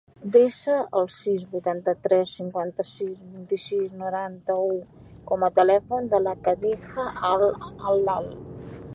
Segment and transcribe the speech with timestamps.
[0.33, 4.71] Desa el sis, vuitanta-tres, cinquanta-sis, vint-i-sis, noranta-u
[5.33, 8.31] com a telèfon de la Khadija Al Lal.